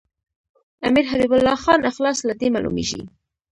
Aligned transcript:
امیر 0.87 1.05
حبیب 1.11 1.31
الله 1.35 1.57
خان 1.63 1.79
اخلاص 1.91 2.19
له 2.27 2.33
دې 2.39 2.47
معلومیږي. 2.55 3.01